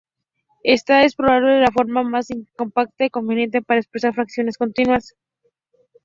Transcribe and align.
Esta 0.63 1.03
es 1.05 1.15
probablemente 1.15 1.61
la 1.67 1.71
forma 1.71 2.01
más 2.01 2.27
compacta 2.57 3.05
y 3.05 3.11
conveniente 3.11 3.61
para 3.61 3.79
expresar 3.81 4.15
fracciones 4.15 4.57
continuas. 4.57 5.13